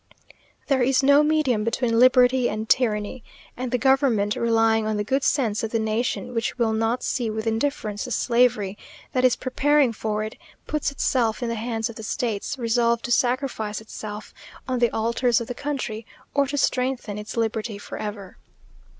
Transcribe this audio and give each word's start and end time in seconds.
There 0.65 0.81
is 0.81 1.03
no 1.03 1.21
medium 1.21 1.63
between 1.63 1.99
liberty 1.99 2.49
and 2.49 2.67
tyranny; 2.67 3.23
and 3.55 3.69
the 3.71 3.77
government, 3.77 4.35
relying 4.35 4.87
on 4.87 4.97
the 4.97 5.03
good 5.03 5.23
sense 5.23 5.61
of 5.61 5.69
the 5.69 5.77
nation, 5.77 6.33
which 6.33 6.57
will 6.57 6.73
not 6.73 7.03
see 7.03 7.29
with 7.29 7.45
indifference 7.45 8.05
the 8.05 8.11
slavery 8.11 8.79
that 9.13 9.23
is 9.23 9.35
preparing 9.35 9.93
for 9.93 10.23
it, 10.23 10.37
puts 10.65 10.89
itself 10.91 11.43
in 11.43 11.49
the 11.49 11.53
hands 11.53 11.87
of 11.87 11.97
the 11.97 12.01
states, 12.03 12.57
resolved 12.57 13.05
to 13.05 13.11
sacrifice 13.11 13.79
itself 13.79 14.33
on 14.67 14.79
the 14.79 14.89
altars 14.89 15.39
of 15.39 15.45
the 15.47 15.53
country, 15.53 16.07
or 16.33 16.47
to 16.47 16.57
strengthen 16.57 17.19
its 17.19 17.37
liberty 17.37 17.77
for 17.77 17.99
ever. 17.99 18.39